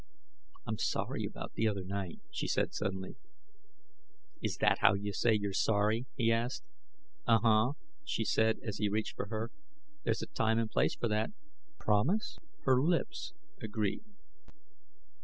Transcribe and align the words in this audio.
"I'm 0.65 0.79
sorry 0.79 1.25
about 1.25 1.53
the 1.53 1.67
other 1.67 1.83
night," 1.83 2.21
she 2.31 2.47
said 2.47 2.73
suddenly. 2.73 3.17
"Is 4.41 4.57
that 4.57 4.79
how 4.79 4.95
you 4.95 5.13
say 5.13 5.35
you're 5.35 5.53
sorry?" 5.53 6.07
he 6.15 6.31
asked. 6.31 6.63
"Uh 7.27 7.37
uh," 7.43 7.71
she 8.03 8.25
said, 8.25 8.57
as 8.63 8.77
he 8.77 8.89
reached 8.89 9.15
for 9.15 9.27
her. 9.27 9.51
"There's 10.03 10.23
a 10.23 10.25
time 10.25 10.57
and 10.57 10.71
place 10.71 10.95
for 10.95 11.07
that." 11.09 11.29
"Promise." 11.77 12.39
Her 12.63 12.81
lips 12.81 13.33
agreed. 13.61 14.03